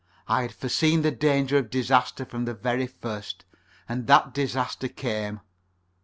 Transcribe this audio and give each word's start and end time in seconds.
I 0.27 0.41
had 0.41 0.51
foreseen 0.51 1.03
the 1.03 1.11
danger 1.11 1.59
of 1.59 1.69
disaster 1.69 2.25
from 2.25 2.45
the 2.45 2.55
very 2.55 2.87
first, 2.87 3.45
and 3.87 4.07
that 4.07 4.33
disaster 4.33 4.87
came. 4.87 5.41